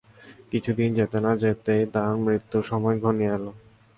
কিছুদিন 0.51 0.89
যেতে 0.93 1.17
না 1.19 1.31
যেতেই 1.41 1.83
তার 1.93 2.11
মৃত্যুর 2.25 2.63
সময় 2.63 2.97
ঘনিয়ে 3.03 3.33
এল। 3.33 3.45